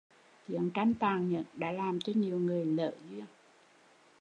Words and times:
Chiến 0.47 0.69
tranh 0.73 0.93
tàn 0.99 1.31
nhẫn 1.31 1.43
đã 1.53 1.71
làm 1.71 1.99
cho 2.01 2.13
nhiều 2.15 2.39
người 2.39 2.65
lỡ 2.65 2.91
duyên 3.11 3.25